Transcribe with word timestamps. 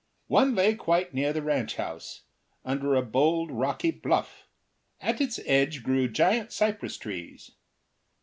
One 0.29 0.55
lay 0.55 0.73
quite 0.73 1.13
near 1.13 1.31
the 1.31 1.43
ranch 1.43 1.75
house, 1.75 2.23
under 2.65 2.95
a 2.95 3.03
bold 3.03 3.51
rocky 3.51 3.91
bluff; 3.91 4.47
at 4.99 5.21
its 5.21 5.39
edge 5.45 5.83
grew 5.83 6.07
giant 6.07 6.51
cypress 6.51 6.97
trees. 6.97 7.51